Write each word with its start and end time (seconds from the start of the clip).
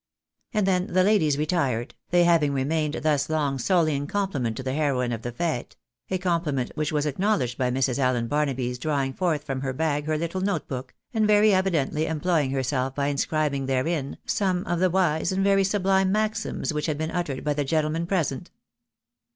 And 0.51 0.65
then 0.65 0.87
the 0.87 1.03
ladies 1.03 1.37
retired, 1.37 1.93
they 2.09 2.23
having 2.23 2.53
remained 2.53 3.01
thus 3.03 3.29
long 3.29 3.59
solely 3.59 3.95
in 3.95 4.07
compliment 4.07 4.57
to 4.57 4.63
the 4.63 4.73
heroine 4.73 5.11
of 5.11 5.21
the 5.21 5.31
fete; 5.31 5.75
a 6.09 6.17
compliment 6.17 6.71
which 6.73 6.91
was 6.91 7.05
acknowledged 7.05 7.55
by 7.55 7.69
Mrs. 7.69 7.99
Allen 7.99 8.27
Barnaby's 8.27 8.79
drawing 8.79 9.13
forth 9.13 9.43
from 9.43 9.61
her 9.61 9.73
bag 9.73 10.07
her 10.07 10.17
Httle 10.17 10.41
note 10.41 10.67
book, 10.67 10.95
and 11.13 11.27
very 11.27 11.53
evidently 11.53 12.07
employing 12.07 12.49
herseK 12.51 12.95
by 12.95 13.09
inscribing 13.09 13.67
therein 13.67 14.17
some 14.25 14.65
of 14.65 14.79
the 14.79 14.89
wise 14.89 15.31
and 15.31 15.43
very 15.43 15.63
sublime 15.63 16.11
maxims 16.11 16.73
which 16.73 16.87
had 16.87 16.97
been 16.97 17.11
uttered 17.11 17.43
by 17.43 17.53
tha 17.53 17.63
gentlemen 17.63 18.07
present. 18.07 18.49